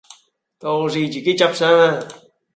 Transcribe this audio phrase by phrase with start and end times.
[0.57, 2.07] 到時自己執生啦